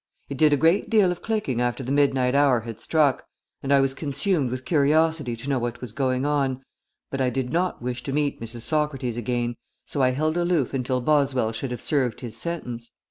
[0.29, 3.23] It did a great deal of clicking after the midnight hour had struck,
[3.61, 6.63] and I was consumed with curiosity to know what was going on,
[7.11, 8.61] but I did not wish to meet Mrs.
[8.61, 12.89] Socrates again, so I held aloof until Boswell should have served his sentence.